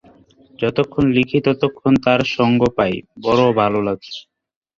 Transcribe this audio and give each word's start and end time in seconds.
যতক্ষণ 0.59 1.05
লিখি 1.17 1.37
ততক্ষণ 1.47 1.93
তাঁর 2.05 2.21
সঙ্গ 2.35 2.61
পাই, 2.77 2.93
বড় 3.23 3.41
ভালো 3.59 3.79
লাগে। 3.87 4.11